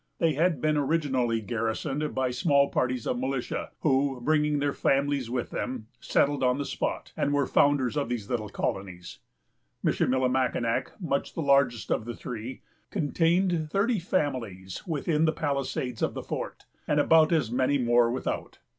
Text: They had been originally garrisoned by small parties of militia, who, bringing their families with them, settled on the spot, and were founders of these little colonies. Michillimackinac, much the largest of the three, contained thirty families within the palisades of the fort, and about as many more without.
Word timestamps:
They 0.17 0.33
had 0.33 0.59
been 0.61 0.77
originally 0.77 1.41
garrisoned 1.41 2.15
by 2.15 2.31
small 2.31 2.69
parties 2.69 3.05
of 3.05 3.19
militia, 3.19 3.69
who, 3.81 4.19
bringing 4.19 4.57
their 4.57 4.73
families 4.73 5.29
with 5.29 5.51
them, 5.51 5.89
settled 5.99 6.43
on 6.43 6.57
the 6.57 6.65
spot, 6.65 7.13
and 7.15 7.31
were 7.31 7.45
founders 7.45 7.95
of 7.95 8.09
these 8.09 8.27
little 8.27 8.49
colonies. 8.49 9.19
Michillimackinac, 9.83 10.93
much 10.99 11.35
the 11.35 11.43
largest 11.43 11.91
of 11.91 12.05
the 12.05 12.15
three, 12.15 12.63
contained 12.89 13.69
thirty 13.69 13.99
families 13.99 14.81
within 14.87 15.25
the 15.25 15.31
palisades 15.33 16.01
of 16.01 16.15
the 16.15 16.23
fort, 16.23 16.65
and 16.87 16.99
about 16.99 17.31
as 17.31 17.51
many 17.51 17.77
more 17.77 18.09
without. 18.09 18.57